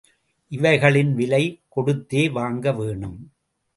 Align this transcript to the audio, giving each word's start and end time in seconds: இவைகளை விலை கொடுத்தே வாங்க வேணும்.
இவைகளை 0.51 1.03
விலை 1.03 1.43
கொடுத்தே 1.75 2.31
வாங்க 2.31 2.71
வேணும். 2.71 3.19